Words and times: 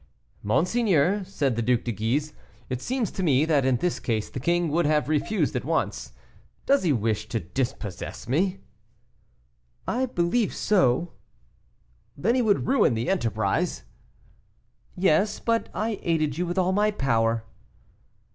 "Monseigneur," 0.41 1.23
said 1.23 1.55
the 1.55 1.61
Duc 1.61 1.83
de 1.83 1.91
Guise, 1.91 2.33
"it 2.69 2.81
seems 2.81 3.11
to 3.11 3.21
me 3.21 3.45
that 3.45 3.67
in 3.67 3.77
this 3.77 3.99
case 3.99 4.31
the 4.31 4.39
king 4.39 4.69
would 4.69 4.87
have 4.87 5.07
refused 5.07 5.55
at 5.55 5.63
once. 5.63 6.13
Does 6.65 6.81
he 6.81 6.91
wish 6.91 7.27
to 7.27 7.39
dispossess 7.39 8.27
me?" 8.27 8.61
"I 9.87 10.07
believe 10.07 10.55
so." 10.55 11.11
"Then 12.17 12.33
he 12.33 12.41
would 12.41 12.65
ruin 12.65 12.95
the 12.95 13.11
enterprise?" 13.11 13.83
"Yes; 14.95 15.39
but 15.39 15.69
I 15.71 15.99
aided 16.01 16.35
you 16.35 16.47
with 16.47 16.57
all 16.57 16.71
my 16.71 16.89
power." 16.89 17.43